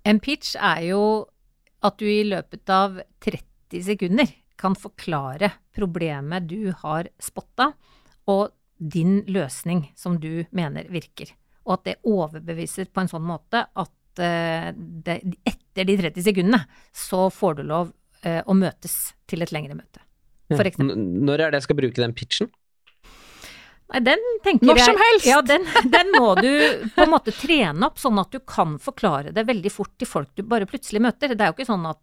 En 0.07 0.21
pitch 0.23 0.55
er 0.55 0.85
jo 0.93 1.01
at 1.87 1.99
du 1.99 2.07
i 2.07 2.23
løpet 2.27 2.71
av 2.71 3.01
30 3.27 3.83
sekunder 3.89 4.31
kan 4.57 4.77
forklare 4.79 5.51
problemet 5.77 6.47
du 6.49 6.71
har 6.85 7.11
spotta, 7.19 7.73
og 8.31 8.55
din 8.79 9.21
løsning 9.31 9.89
som 9.99 10.21
du 10.23 10.47
mener 10.55 10.87
virker. 10.93 11.33
Og 11.67 11.79
at 11.79 11.87
det 11.89 11.97
overbeviser 12.07 12.87
på 12.93 13.03
en 13.03 13.11
sånn 13.11 13.27
måte 13.27 13.65
at 13.67 14.23
uh, 14.23 14.71
det, 14.77 15.19
etter 15.43 15.89
de 15.89 15.99
30 16.05 16.27
sekundene 16.29 16.63
så 16.95 17.27
får 17.35 17.59
du 17.59 17.65
lov 17.67 17.91
uh, 18.23 18.43
å 18.47 18.57
møtes 18.57 19.17
til 19.27 19.43
et 19.43 19.55
lengre 19.55 19.75
møte. 19.79 20.03
Eksempel. 20.55 20.95
Når 21.27 21.43
er 21.43 21.51
det 21.51 21.61
jeg 21.61 21.67
skal 21.67 21.81
bruke 21.81 22.03
den 22.03 22.15
pitchen? 22.15 22.53
Nei, 23.93 24.01
den 24.03 24.25
tenker 24.43 24.67
Når 24.67 24.81
som 24.83 24.99
helst! 24.99 25.29
Ja, 25.29 25.39
den, 25.47 25.67
den, 25.93 26.11
må 26.17 26.35
du 26.41 26.51
på 26.97 27.05
en 27.05 27.13
måte 27.13 27.35
trene 27.35 27.87
opp, 27.87 28.01
sånn 28.03 28.19
at 28.19 28.35
du 28.35 28.41
kan 28.43 28.81
forklare 28.83 29.35
det 29.35 29.47
veldig 29.47 29.73
fort 29.73 29.95
til 30.01 30.11
folk 30.11 30.33
du 30.35 30.43
bare 30.47 30.67
plutselig 30.67 31.05
møter. 31.05 31.37
Det 31.37 31.45
er 31.45 31.53
jo 31.53 31.59
ikke 31.59 31.71
sånn 31.71 31.87
at 31.89 32.03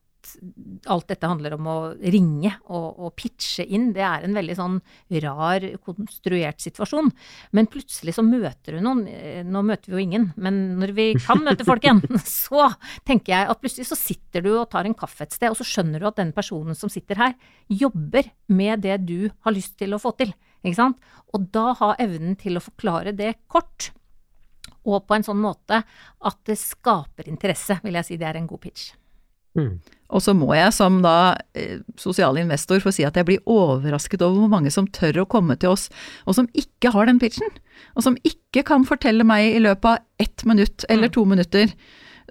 alt 0.88 1.10
dette 1.12 1.28
handler 1.28 1.56
om 1.58 1.68
å 1.68 1.76
ringe 2.00 2.52
og, 2.72 2.86
og, 2.96 3.10
pitche 3.20 3.66
inn. 3.66 3.90
Det 3.96 4.04
er 4.06 4.26
en 4.26 4.36
veldig 4.36 4.56
sånn 4.58 4.78
rar, 5.24 5.66
konstruert 5.84 6.64
situasjon. 6.64 7.12
Men 7.56 7.70
plutselig 7.72 8.16
så 8.18 8.26
møter 8.26 8.78
du 8.78 8.84
noen. 8.86 9.04
Nå 9.50 9.64
møter 9.68 9.92
vi 9.92 9.98
jo 9.98 10.06
ingen, 10.06 10.30
men 10.40 10.62
når 10.82 10.96
vi 10.98 11.08
kan 11.20 11.44
møte 11.44 11.68
folk 11.68 11.86
igjen, 11.86 12.02
så 12.24 12.70
tenker 13.08 13.36
jeg 13.36 13.52
at 13.52 13.62
plutselig 13.64 13.90
så 13.90 14.00
sitter 14.00 14.46
du 14.46 14.54
og 14.56 14.70
tar 14.72 14.90
en 14.90 14.98
kaffe 14.98 15.28
et 15.28 15.36
sted, 15.36 15.52
og 15.52 15.60
så 15.60 15.68
skjønner 15.68 16.00
du 16.00 16.10
at 16.10 16.20
den 16.20 16.34
personen 16.36 16.78
som 16.78 16.92
sitter 16.92 17.20
her, 17.20 17.38
jobber 17.68 18.32
med 18.54 18.84
det 18.88 19.02
du 19.08 19.30
har 19.44 19.56
lyst 19.56 19.78
til 19.82 19.96
å 19.96 20.02
få 20.02 20.16
til. 20.20 20.34
Ikke 20.64 20.80
sant? 20.80 21.12
Og 21.36 21.50
da 21.54 21.72
ha 21.80 21.94
evnen 22.02 22.38
til 22.40 22.58
å 22.58 22.64
forklare 22.64 23.14
det 23.18 23.36
kort 23.52 23.92
og 24.84 25.06
på 25.08 25.16
en 25.16 25.24
sånn 25.26 25.40
måte 25.40 25.80
at 25.84 26.38
det 26.48 26.58
skaper 26.60 27.30
interesse, 27.32 27.80
vil 27.84 27.98
jeg 28.00 28.08
si 28.08 28.20
det 28.20 28.28
er 28.30 28.40
en 28.40 28.50
god 28.50 28.64
pitch. 28.66 28.92
Mm. 29.54 29.78
Og 30.14 30.22
så 30.26 30.34
må 30.34 30.50
jeg 30.58 30.74
som 30.74 30.98
da 31.04 31.36
eh, 31.58 31.84
sosial 32.00 32.40
investor 32.42 32.82
få 32.82 32.92
si 32.94 33.06
at 33.06 33.18
jeg 33.18 33.28
blir 33.28 33.44
overrasket 33.50 34.24
over 34.26 34.44
hvor 34.44 34.52
mange 34.56 34.74
som 34.74 34.90
tør 34.90 35.24
å 35.24 35.28
komme 35.30 35.58
til 35.62 35.76
oss, 35.76 35.90
og 36.26 36.38
som 36.38 36.50
ikke 36.58 36.92
har 36.96 37.10
den 37.10 37.22
pitchen. 37.22 37.54
Og 37.94 38.06
som 38.06 38.18
ikke 38.26 38.66
kan 38.68 38.86
fortelle 38.88 39.26
meg 39.28 39.54
i 39.54 39.62
løpet 39.62 39.90
av 39.92 40.26
ett 40.26 40.46
minutt 40.50 40.88
eller 40.90 41.12
mm. 41.12 41.16
to 41.16 41.26
minutter. 41.30 41.76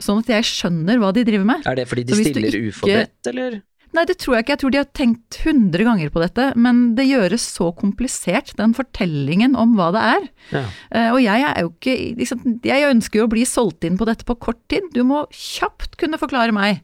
Sånn 0.02 0.22
at 0.22 0.30
jeg 0.32 0.48
skjønner 0.48 0.98
hva 0.98 1.12
de 1.14 1.24
driver 1.28 1.46
med. 1.46 1.66
Er 1.68 1.78
det 1.78 1.86
fordi 1.90 2.06
de 2.08 2.18
stiller 2.18 2.48
ikke, 2.48 2.72
uforberedt, 2.72 3.30
eller? 3.32 3.60
Nei, 3.92 4.04
det 4.08 4.16
tror 4.22 4.36
jeg 4.36 4.46
ikke. 4.46 4.54
Jeg 4.54 4.62
tror 4.62 4.72
de 4.72 4.80
har 4.80 4.90
tenkt 4.96 5.38
hundre 5.44 5.86
ganger 5.86 6.12
på 6.12 6.22
dette. 6.22 6.48
Men 6.56 6.82
det 6.96 7.08
gjøres 7.10 7.44
så 7.58 7.70
komplisert, 7.76 8.54
den 8.58 8.72
fortellingen 8.76 9.56
om 9.58 9.74
hva 9.76 9.90
det 9.94 10.04
er. 10.12 10.28
Ja. 10.54 10.62
Uh, 10.88 11.08
og 11.10 11.20
jeg 11.24 11.48
er 11.48 11.64
jo 11.66 11.72
ikke 11.74 11.96
liksom, 12.20 12.44
Jeg 12.64 12.88
ønsker 12.88 13.20
jo 13.20 13.26
å 13.28 13.32
bli 13.32 13.44
solgt 13.48 13.84
inn 13.88 13.98
på 14.00 14.08
dette 14.08 14.28
på 14.28 14.38
kort 14.40 14.62
tid. 14.72 14.88
Du 14.96 15.02
må 15.08 15.26
kjapt 15.36 15.98
kunne 16.00 16.20
forklare 16.20 16.56
meg 16.56 16.80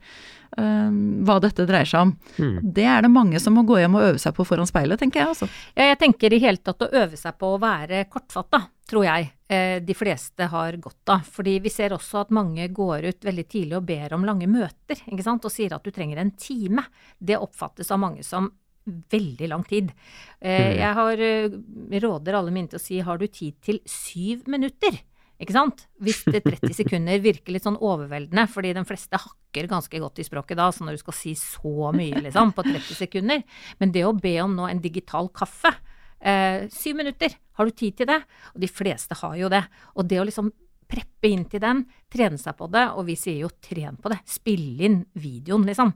hva 0.57 1.37
dette 1.45 1.67
dreier 1.69 1.89
seg 1.89 2.07
om. 2.07 2.13
Mm. 2.39 2.59
Det 2.75 2.85
er 2.89 3.05
det 3.05 3.11
mange 3.13 3.41
som 3.43 3.55
må 3.55 3.63
gå 3.69 3.79
hjem 3.79 3.99
og 3.99 4.07
øve 4.07 4.23
seg 4.23 4.35
på 4.37 4.47
foran 4.49 4.69
speilet, 4.69 4.99
tenker 5.01 5.23
jeg 5.23 5.33
altså. 5.35 5.49
Ja, 5.77 5.91
jeg 5.91 5.99
tenker 6.01 6.35
i 6.35 6.41
hele 6.43 6.63
tatt 6.65 6.87
å 6.87 6.91
øve 6.91 7.19
seg 7.21 7.37
på 7.39 7.53
å 7.55 7.61
være 7.63 8.07
kortfatta, 8.11 8.63
tror 8.89 9.05
jeg. 9.07 9.29
Eh, 9.49 9.79
de 9.85 9.97
fleste 9.97 10.49
har 10.53 10.77
godt 10.77 11.13
av. 11.15 11.27
Fordi 11.37 11.59
vi 11.65 11.73
ser 11.73 11.95
også 11.97 12.23
at 12.23 12.33
mange 12.35 12.67
går 12.75 13.09
ut 13.09 13.29
veldig 13.29 13.47
tidlig 13.49 13.79
og 13.79 13.87
ber 13.89 14.17
om 14.17 14.27
lange 14.29 14.49
møter, 14.51 15.01
ikke 15.07 15.27
sant, 15.27 15.45
og 15.45 15.55
sier 15.55 15.77
at 15.77 15.85
du 15.85 15.93
trenger 15.95 16.21
en 16.21 16.33
time. 16.37 16.85
Det 17.19 17.39
oppfattes 17.39 17.93
av 17.95 18.03
mange 18.03 18.25
som 18.27 18.51
veldig 18.89 19.49
lang 19.49 19.65
tid. 19.69 19.93
Eh, 20.41 20.65
mm. 20.65 20.79
Jeg 20.79 20.95
har, 21.01 21.25
eh, 21.29 22.01
råder 22.01 22.39
alle 22.39 22.53
mine 22.55 22.69
til 22.69 22.81
å 22.81 22.83
si 22.83 23.01
har 23.05 23.19
du 23.19 23.27
tid 23.27 23.57
til 23.65 23.81
syv 23.85 24.49
minutter? 24.49 25.01
Ikke 25.39 25.55
sant? 25.55 25.85
Hvis 26.03 26.25
det 26.27 26.43
30 26.43 26.75
sekunder 26.75 27.21
virker 27.23 27.55
litt 27.55 27.67
sånn 27.67 27.79
overveldende, 27.79 28.49
fordi 28.51 28.73
de 28.75 28.83
fleste 28.89 29.21
hakker 29.23 29.69
ganske 29.71 30.01
godt 30.03 30.19
i 30.19 30.27
språket 30.27 30.59
da, 30.59 30.67
så 30.75 30.87
når 30.87 30.99
du 30.99 31.03
skal 31.05 31.17
si 31.19 31.37
så 31.39 31.93
mye, 31.95 32.25
liksom, 32.27 32.51
på 32.57 32.67
30 32.67 32.99
sekunder. 32.99 33.45
Men 33.79 33.95
det 33.95 34.03
å 34.09 34.17
be 34.19 34.35
om 34.43 34.57
nå 34.59 34.67
en 34.67 34.83
digital 34.83 35.31
kaffe, 35.31 35.77
Eh, 36.21 36.69
syv 36.69 36.97
minutter, 36.97 37.35
har 37.53 37.65
du 37.67 37.71
tid 37.71 37.97
til 37.97 38.09
det? 38.11 38.23
Og 38.55 38.63
de 38.63 38.71
fleste 38.71 39.15
har 39.21 39.37
jo 39.39 39.51
det. 39.53 39.63
Og 39.95 40.09
det 40.09 40.19
å 40.21 40.27
liksom 40.27 40.51
preppe 40.89 41.29
inn 41.29 41.45
til 41.51 41.61
den, 41.63 41.85
trene 42.11 42.41
seg 42.41 42.57
på 42.59 42.67
det, 42.73 42.87
og 42.97 43.05
vi 43.07 43.17
sier 43.19 43.45
jo 43.45 43.51
tren 43.63 43.99
på 44.01 44.11
det. 44.11 44.19
Spill 44.27 44.81
inn 44.83 45.03
videoen, 45.21 45.67
liksom. 45.69 45.93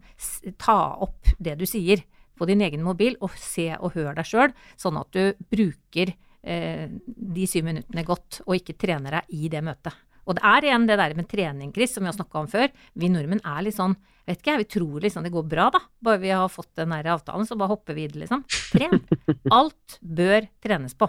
Ta 0.60 0.78
opp 1.02 1.32
det 1.40 1.56
du 1.58 1.66
sier 1.66 2.04
på 2.38 2.46
din 2.48 2.62
egen 2.64 2.84
mobil, 2.84 3.16
og 3.20 3.32
se 3.40 3.70
og 3.78 3.96
hør 3.96 4.12
deg 4.18 4.28
sjøl, 4.28 4.52
sånn 4.76 5.00
at 5.00 5.10
du 5.16 5.48
bruker 5.52 6.14
de 6.42 7.44
syv 7.46 7.68
minuttene 7.68 8.02
godt, 8.06 8.40
og 8.46 8.56
ikke 8.56 8.74
trener 8.74 9.20
deg 9.20 9.36
i 9.38 9.50
det 9.52 9.60
møtet. 9.62 9.94
Og 10.26 10.38
det 10.38 10.42
er 10.46 10.66
igjen 10.66 10.86
det 10.86 10.96
der 10.98 11.14
med 11.18 11.28
trening, 11.30 11.70
Chris, 11.74 11.94
som 11.94 12.02
vi 12.02 12.10
har 12.10 12.16
snakka 12.16 12.42
om 12.42 12.50
før. 12.50 12.72
Vi 12.98 13.10
nordmenn 13.10 13.42
er 13.46 13.62
litt 13.66 13.78
sånn 13.78 13.94
vet 14.26 14.38
ikke 14.38 14.52
jeg, 14.52 14.62
vi 14.62 14.70
tror 14.76 15.02
liksom 15.02 15.26
det 15.26 15.32
går 15.34 15.46
bra, 15.50 15.68
da. 15.74 15.80
Bare 16.04 16.20
vi 16.22 16.30
har 16.30 16.50
fått 16.52 16.70
den 16.78 16.94
der 16.94 17.10
avtalen, 17.14 17.46
så 17.48 17.58
bare 17.58 17.74
hopper 17.74 17.96
vi 17.96 18.06
i 18.06 18.12
det, 18.12 18.22
liksom. 18.22 18.44
Tren. 18.70 19.02
Alt 19.58 19.98
bør 20.00 20.46
trenes 20.62 20.94
på. 20.98 21.08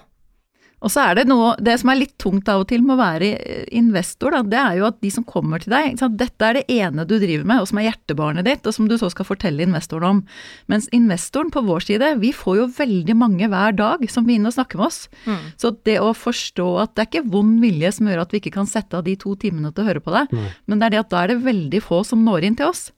Og 0.84 0.92
så 0.92 1.04
er 1.08 1.20
det 1.20 1.25
noe 1.30 1.54
Det 1.63 1.75
som 1.80 1.92
er 1.92 2.02
litt 2.02 2.16
tungt 2.22 2.50
av 2.52 2.63
og 2.63 2.68
til 2.70 2.84
med 2.84 2.98
å 2.98 3.00
være 3.02 3.30
investor, 3.75 4.36
da, 4.36 4.42
det 4.44 4.60
er 4.60 4.80
jo 4.80 4.88
at 4.90 5.00
de 5.04 5.12
som 5.13 5.25
kommer 5.28 5.63
til 5.63 5.74
deg 5.74 6.00
Dette 6.20 6.48
er 6.48 6.60
det 6.60 6.63
ene 6.72 7.06
du 7.08 7.16
driver 7.22 7.46
med, 7.48 7.63
og 7.63 7.70
som 7.70 7.80
er 7.80 7.88
hjertebarnet 7.88 8.48
ditt, 8.48 8.68
og 8.68 8.75
som 8.75 8.88
du 8.90 8.96
så 9.00 9.10
skal 9.12 9.28
fortelle 9.28 9.63
investoren 9.66 10.06
om. 10.08 10.20
Mens 10.72 10.90
investoren 10.96 11.52
på 11.54 11.63
vår 11.66 11.86
side, 11.88 12.10
vi 12.22 12.32
får 12.36 12.58
jo 12.60 12.68
veldig 12.78 13.16
mange 13.18 13.50
hver 13.52 13.75
dag 13.78 14.04
som 14.12 14.28
vil 14.28 14.40
inn 14.40 14.50
og 14.50 14.56
snakke 14.56 14.80
med 14.80 14.88
oss. 14.90 15.00
Mm. 15.25 15.42
Så 15.60 15.74
det 15.88 15.98
å 16.04 16.12
forstå 16.18 16.68
at 16.84 16.94
det 16.94 17.04
er 17.04 17.10
ikke 17.10 17.34
vond 17.36 17.60
vilje 17.63 17.94
som 17.98 18.10
gjør 18.10 18.24
at 18.25 18.34
vi 18.34 18.42
ikke 18.42 18.56
kan 18.58 18.70
sette 18.70 19.00
av 19.00 19.06
de 19.08 19.16
to 19.20 19.36
timene 19.40 19.72
til 19.72 19.86
å 19.86 19.90
høre 19.90 20.04
på 20.04 20.13
deg, 20.16 20.32
mm. 20.34 20.50
men 20.68 20.82
det 20.82 20.90
er 20.90 20.96
det 20.96 21.04
at 21.06 21.13
da 21.13 21.24
er 21.24 21.34
det 21.34 21.44
veldig 21.46 21.84
få 21.84 22.04
som 22.08 22.24
når 22.25 22.50
inn 22.50 22.60
til 22.60 22.72
oss. 22.72 22.90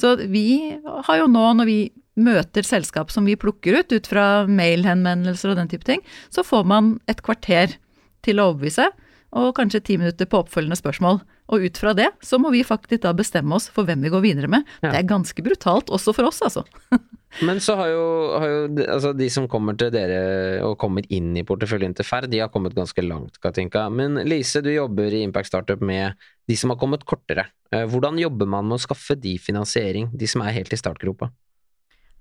Så 0.00 0.14
vi 0.32 0.78
har 0.80 1.20
jo 1.20 1.28
nå, 1.30 1.44
når 1.58 1.68
vi 1.68 1.80
møter 2.20 2.66
selskap 2.66 3.12
som 3.12 3.28
vi 3.28 3.38
plukker 3.40 3.80
ut, 3.80 3.92
ut 3.92 4.08
fra 4.08 4.46
mailhenvendelser 4.48 5.52
og 5.52 5.60
den 5.60 5.70
type 5.70 5.86
ting, 5.88 6.02
så 6.32 6.44
får 6.46 6.66
man 6.68 6.94
et 7.10 7.22
kvarter 7.24 7.76
til 8.24 8.40
å 8.40 8.50
overbevise, 8.50 8.90
og 9.36 9.52
kanskje 9.54 9.82
ti 9.86 9.96
minutter 10.00 10.26
på 10.26 10.40
oppfølgende 10.42 10.78
spørsmål. 10.78 11.20
Og 11.50 11.64
ut 11.66 11.78
fra 11.78 11.92
det 11.98 12.08
så 12.24 12.38
må 12.38 12.52
vi 12.54 12.64
faktisk 12.66 13.02
da 13.04 13.12
bestemme 13.16 13.56
oss 13.56 13.68
for 13.72 13.86
hvem 13.86 14.02
vi 14.06 14.12
går 14.12 14.24
videre 14.24 14.50
med. 14.50 14.66
Ja. 14.82 14.92
Det 14.92 14.98
er 15.00 15.08
ganske 15.10 15.44
brutalt, 15.44 15.90
også 15.90 16.14
for 16.16 16.30
oss, 16.30 16.42
altså. 16.46 16.64
Men 17.46 17.60
så 17.62 17.76
har 17.78 17.92
jo, 17.92 18.06
har 18.42 18.48
jo 18.50 18.62
altså 18.90 19.12
de 19.14 19.28
som 19.30 19.46
kommer 19.50 19.76
til 19.78 19.92
dere 19.94 20.22
og 20.66 20.74
kommer 20.82 21.06
inn 21.14 21.30
i 21.38 21.44
porteføljen 21.46 21.94
til 21.94 22.06
Ferd, 22.06 22.26
de 22.32 22.40
har 22.42 22.50
kommet 22.50 22.74
ganske 22.74 23.04
langt, 23.06 23.38
Katinka. 23.42 23.84
Men 23.94 24.18
Lise, 24.26 24.62
du 24.66 24.72
jobber 24.72 25.14
i 25.14 25.22
Impact 25.22 25.52
Startup 25.52 25.82
med 25.82 26.18
de 26.50 26.56
som 26.58 26.74
har 26.74 26.80
kommet 26.80 27.06
kortere. 27.06 27.46
Eh, 27.70 27.86
hvordan 27.86 28.18
jobber 28.18 28.50
man 28.50 28.66
med 28.66 28.80
å 28.80 28.82
skaffe 28.82 29.14
de 29.14 29.36
finansiering, 29.38 30.10
de 30.10 30.26
som 30.30 30.42
er 30.42 30.56
helt 30.58 30.74
i 30.74 30.80
startgropa? 30.80 31.30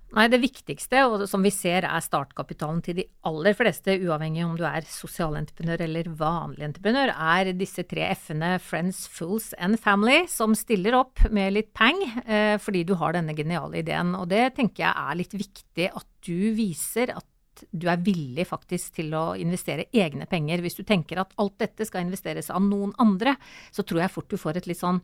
Nei, 0.09 0.23
det 0.25 0.39
viktigste, 0.41 1.03
og 1.05 1.21
som 1.29 1.43
vi 1.45 1.51
ser 1.53 1.85
er 1.85 2.01
startkapitalen 2.01 2.79
til 2.81 2.95
de 2.97 3.03
aller 3.29 3.53
fleste, 3.53 3.93
uavhengig 4.01 4.41
om 4.41 4.55
du 4.57 4.63
er 4.65 4.87
sosialentreprenør 4.89 5.83
eller 5.85 6.09
vanlig 6.17 6.65
entreprenør, 6.65 7.11
er 7.13 7.51
disse 7.53 7.85
tre 7.85 8.07
f-ene 8.15 8.55
Friends, 8.63 9.03
Fools 9.13 9.51
and 9.61 9.77
Family, 9.77 10.23
som 10.31 10.57
stiller 10.57 10.97
opp 10.97 11.21
med 11.29 11.53
litt 11.53 11.69
peng 11.77 12.01
eh, 12.25 12.55
fordi 12.57 12.81
du 12.89 12.95
har 12.97 13.13
denne 13.13 13.37
geniale 13.37 13.83
ideen. 13.83 14.15
Og 14.17 14.25
det 14.33 14.47
tenker 14.57 14.87
jeg 14.87 15.05
er 15.05 15.21
litt 15.21 15.37
viktig 15.37 15.91
at 16.01 16.09
du 16.25 16.55
viser 16.57 17.13
at 17.13 17.29
du 17.69 17.85
er 17.91 18.01
villig 18.01 18.47
faktisk 18.49 18.97
til 18.97 19.13
å 19.13 19.35
investere 19.37 19.91
egne 19.93 20.25
penger. 20.31 20.63
Hvis 20.65 20.79
du 20.79 20.85
tenker 20.87 21.21
at 21.21 21.37
alt 21.37 21.59
dette 21.61 21.85
skal 21.85 22.07
investeres 22.07 22.49
av 22.49 22.65
noen 22.65 22.95
andre, 22.97 23.37
så 23.69 23.85
tror 23.85 24.07
jeg 24.07 24.15
fort 24.15 24.31
du 24.31 24.41
får 24.41 24.57
et 24.57 24.71
litt 24.71 24.81
sånn 24.81 25.03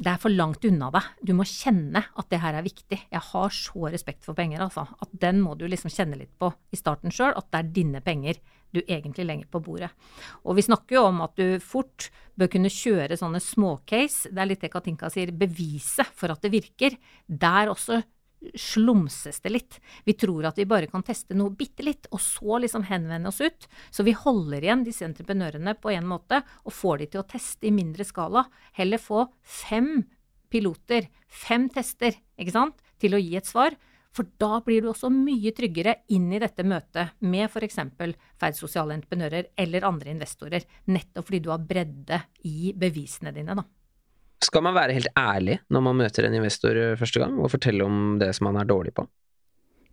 det 0.00 0.08
er 0.08 0.20
for 0.20 0.32
langt 0.32 0.64
unna 0.64 0.88
deg. 0.94 1.08
Du 1.20 1.34
må 1.36 1.44
kjenne 1.46 2.00
at 2.00 2.28
det 2.32 2.40
her 2.40 2.56
er 2.56 2.64
viktig. 2.64 2.98
Jeg 3.12 3.22
har 3.28 3.52
så 3.52 3.90
respekt 3.92 4.24
for 4.24 4.36
penger, 4.38 4.62
altså. 4.64 4.86
At 5.04 5.12
den 5.20 5.42
må 5.44 5.52
du 5.58 5.66
liksom 5.68 5.92
kjenne 5.92 6.16
litt 6.18 6.32
på 6.40 6.48
i 6.72 6.78
starten 6.80 7.12
sjøl, 7.12 7.34
at 7.36 7.50
det 7.52 7.60
er 7.60 7.72
dine 7.76 8.02
penger 8.04 8.40
du 8.72 8.80
egentlig 8.80 9.26
legger 9.28 9.50
på 9.52 9.60
bordet. 9.60 9.90
Og 10.48 10.56
vi 10.56 10.64
snakker 10.64 10.96
jo 10.96 11.04
om 11.10 11.20
at 11.26 11.36
du 11.36 11.60
fort 11.60 12.08
bør 12.40 12.48
kunne 12.54 12.72
kjøre 12.72 13.18
sånne 13.20 13.42
småcase. 13.44 14.32
Det 14.32 14.40
er 14.40 14.48
litt 14.48 14.64
det 14.64 14.72
Katinka 14.72 15.12
sier, 15.12 15.34
bevise 15.36 16.06
for 16.16 16.32
at 16.32 16.40
det 16.44 16.54
virker. 16.54 16.96
Der 17.28 17.72
også 17.72 18.00
slumses 18.54 19.40
det 19.40 19.52
litt. 19.52 19.78
Vi 20.04 20.14
tror 20.18 20.48
at 20.48 20.58
vi 20.58 20.66
bare 20.68 20.88
kan 20.90 21.04
teste 21.06 21.36
noe 21.38 21.54
bitte 21.56 21.84
litt, 21.86 22.08
og 22.10 22.20
så 22.22 22.58
liksom 22.62 22.86
henvende 22.88 23.30
oss 23.30 23.40
ut. 23.42 23.68
Så 23.90 24.06
vi 24.06 24.16
holder 24.16 24.64
igjen 24.64 24.84
disse 24.86 25.06
entreprenørene 25.06 25.76
på 25.80 25.92
en 25.94 26.08
måte, 26.08 26.42
og 26.64 26.76
får 26.76 27.02
de 27.02 27.10
til 27.12 27.22
å 27.22 27.28
teste 27.28 27.68
i 27.68 27.74
mindre 27.74 28.06
skala. 28.08 28.46
Heller 28.78 29.02
få 29.02 29.26
fem 29.42 30.02
piloter, 30.52 31.08
fem 31.28 31.68
tester, 31.72 32.18
ikke 32.36 32.54
sant, 32.54 32.84
til 33.00 33.16
å 33.16 33.22
gi 33.22 33.36
et 33.38 33.48
svar. 33.48 33.76
For 34.12 34.28
da 34.40 34.58
blir 34.64 34.84
du 34.84 34.90
også 34.90 35.08
mye 35.12 35.54
tryggere 35.56 36.02
inn 36.12 36.28
i 36.36 36.40
dette 36.42 36.66
møtet 36.68 37.14
med 37.24 37.46
f.eks. 37.48 37.78
Ferd 38.36 38.58
sosiale 38.58 38.98
entreprenører 38.98 39.54
eller 39.56 39.88
andre 39.88 40.12
investorer, 40.12 40.66
nettopp 40.92 41.30
fordi 41.30 41.40
du 41.46 41.48
har 41.54 41.64
bredde 41.64 42.20
i 42.48 42.74
bevisene 42.76 43.32
dine, 43.32 43.56
da. 43.56 43.64
Skal 44.42 44.64
man 44.66 44.74
være 44.74 44.96
helt 44.96 45.10
ærlig 45.18 45.60
når 45.70 45.84
man 45.88 45.98
møter 46.02 46.26
en 46.26 46.38
investor 46.38 46.78
eh, 46.78 46.94
første 46.98 47.22
gang, 47.22 47.38
og 47.38 47.52
fortelle 47.52 47.86
om 47.86 48.16
det 48.22 48.32
som 48.36 48.48
man 48.50 48.60
er 48.60 48.68
dårlig 48.68 48.94
på? 48.96 49.06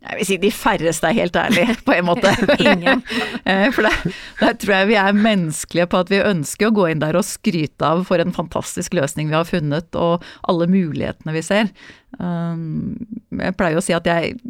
Jeg 0.00 0.16
vil 0.16 0.24
si 0.24 0.36
de 0.40 0.48
færreste 0.54 1.10
er 1.10 1.16
helt 1.18 1.36
ærlige, 1.36 1.74
på 1.86 1.92
en 1.92 2.06
måte. 2.08 2.32
Ingen. 2.72 3.02
Eh, 3.44 3.68
for 3.74 3.84
der, 3.84 4.14
der, 4.40 4.56
tror 4.56 4.74
jeg 4.78 4.88
vi 4.88 4.96
er 5.02 5.12
menneskelige 5.16 5.90
på 5.92 6.00
at 6.00 6.12
vi 6.12 6.22
ønsker 6.24 6.70
å 6.70 6.74
gå 6.76 6.88
inn 6.88 7.02
der 7.02 7.18
og 7.20 7.26
skryte 7.28 7.84
av 7.84 8.06
for 8.08 8.22
en 8.22 8.34
fantastisk 8.36 8.96
løsning 8.96 9.28
vi 9.28 9.36
har 9.36 9.48
funnet, 9.48 9.92
og 9.94 10.24
alle 10.48 10.70
mulighetene 10.72 11.36
vi 11.36 11.44
ser. 11.44 11.70
Um, 12.16 12.96
jeg 13.38 13.56
pleier 13.60 13.78
å 13.78 13.84
si 13.84 13.94
at 13.96 14.08
jeg 14.08 14.40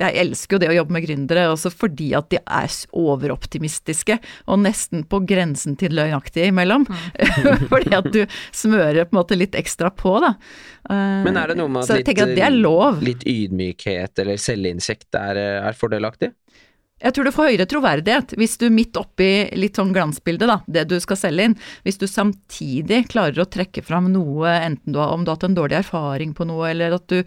jeg 0.00 0.16
elsker 0.24 0.56
jo 0.56 0.60
det 0.62 0.70
å 0.72 0.76
jobbe 0.80 0.96
med 0.96 1.04
gründere, 1.06 1.46
også 1.52 1.70
fordi 1.70 2.08
at 2.18 2.26
de 2.32 2.40
er 2.42 2.76
overoptimistiske 2.98 4.16
og 4.50 4.62
nesten 4.64 5.04
på 5.06 5.20
grensen 5.28 5.76
til 5.78 5.94
løgnaktige 5.94 6.50
imellom. 6.50 6.86
Mm. 6.88 7.66
fordi 7.72 7.94
at 7.94 8.08
du 8.14 8.22
smører 8.50 9.06
på 9.06 9.14
en 9.14 9.20
måte 9.20 9.38
litt 9.38 9.54
ekstra 9.58 9.92
på, 9.94 10.16
da. 10.24 10.34
Men 11.24 11.38
er 11.40 11.52
det 11.52 11.58
noe 11.60 11.70
med 11.72 11.86
at, 11.86 12.02
litt, 12.02 12.10
at 12.20 13.04
litt 13.06 13.22
ydmykhet 13.30 14.24
eller 14.24 14.40
selvinnsikt 14.40 15.16
er, 15.16 15.40
er 15.70 15.78
fordelaktig? 15.78 16.34
Jeg 17.02 17.10
tror 17.14 17.26
du 17.26 17.32
får 17.34 17.48
høyere 17.50 17.66
troverdighet 17.66 18.32
hvis 18.38 18.54
du 18.60 18.68
midt 18.72 18.96
oppi 18.96 19.26
litt 19.58 19.76
sånn 19.80 19.90
glansbilde, 19.92 20.46
da, 20.46 20.60
det 20.70 20.84
du 20.92 20.94
skal 21.02 21.18
selge 21.18 21.48
inn, 21.48 21.56
hvis 21.82 21.98
du 21.98 22.06
samtidig 22.08 23.00
klarer 23.10 23.42
å 23.42 23.48
trekke 23.50 23.82
fram 23.84 24.12
noe, 24.14 24.52
enten 24.54 24.94
du 24.94 25.00
har, 25.02 25.10
om 25.12 25.24
du 25.24 25.32
har 25.32 25.38
hatt 25.40 25.48
en 25.48 25.58
dårlig 25.58 25.80
erfaring 25.80 26.36
på 26.38 26.46
noe, 26.48 26.70
eller 26.70 26.94
at 26.94 27.06
du 27.10 27.24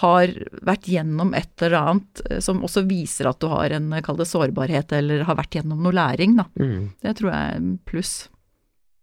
har 0.00 0.32
vært 0.66 0.88
gjennom 0.88 1.34
et 1.36 1.52
eller 1.60 1.78
annet 1.82 2.22
eh, 2.30 2.40
som 2.42 2.64
også 2.64 2.86
viser 2.88 3.28
at 3.28 3.40
du 3.42 3.50
har 3.52 3.76
en, 3.76 3.92
kall 4.02 4.18
det 4.18 4.28
sårbarhet, 4.30 4.96
eller 4.96 5.26
har 5.28 5.38
vært 5.38 5.60
gjennom 5.60 5.82
noe 5.84 5.94
læring, 5.94 6.38
da. 6.40 6.48
Mm. 6.56 6.92
Det 7.04 7.16
tror 7.20 7.34
jeg 7.34 7.58
er 7.58 7.72
pluss. 7.90 8.14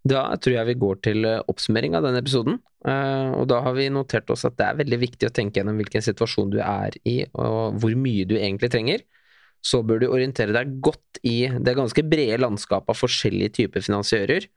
Da 0.08 0.24
tror 0.40 0.56
jeg 0.56 0.68
vi 0.72 0.80
går 0.82 0.98
til 1.06 1.28
eh, 1.30 1.44
oppsummering 1.46 1.94
av 1.94 2.02
denne 2.04 2.24
episoden. 2.24 2.58
Eh, 2.86 3.30
og 3.38 3.46
da 3.50 3.62
har 3.62 3.78
vi 3.78 3.86
notert 3.94 4.34
oss 4.34 4.44
at 4.48 4.58
det 4.58 4.66
er 4.66 4.82
veldig 4.82 4.98
viktig 5.06 5.30
å 5.30 5.34
tenke 5.34 5.62
gjennom 5.62 5.78
hvilken 5.78 6.04
situasjon 6.04 6.52
du 6.52 6.58
er 6.64 6.98
i, 7.06 7.22
og 7.38 7.78
hvor 7.78 7.96
mye 7.96 8.26
du 8.26 8.34
egentlig 8.40 8.74
trenger 8.74 9.06
så 9.68 9.82
bør 9.84 10.02
du 10.02 10.08
orientere 10.08 10.54
deg 10.56 10.78
godt 10.84 11.20
i 11.26 11.48
det 11.50 11.76
ganske 11.76 12.04
brede 12.08 12.40
landskapet 12.40 12.94
av 12.94 13.00
forskjellige 13.00 13.56
typer 13.60 13.84
finansiører, 13.84 14.48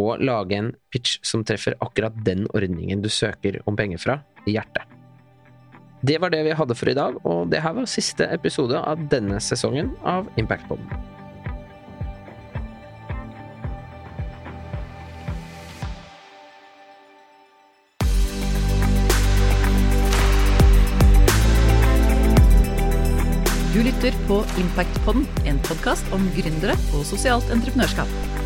og 0.00 0.18
lage 0.26 0.58
en 0.58 0.72
pitch 0.90 1.20
som 1.22 1.44
treffer 1.46 1.76
akkurat 1.84 2.16
den 2.26 2.48
ordningen 2.50 3.04
du 3.04 3.08
søker 3.12 3.60
om 3.70 3.78
penger 3.78 4.02
fra, 4.02 4.18
i 4.44 4.56
hjertet. 4.56 4.82
Det 6.04 6.18
var 6.20 6.34
det 6.34 6.42
vi 6.44 6.56
hadde 6.58 6.76
for 6.76 6.90
i 6.90 6.98
dag, 6.98 7.16
og 7.24 7.48
det 7.54 7.62
her 7.64 7.78
var 7.78 7.88
siste 7.88 8.26
episode 8.34 8.76
av 8.76 9.08
denne 9.12 9.38
sesongen 9.40 9.94
av 10.04 10.28
Impactpoden. 10.40 11.13
Du 23.74 23.80
lytter 23.82 24.14
på 24.28 24.36
Impactpodden, 24.62 25.24
en 25.50 25.56
podkast 25.66 26.06
om 26.14 26.28
gründere 26.36 26.76
og 26.94 27.02
sosialt 27.08 27.50
entreprenørskap. 27.50 28.43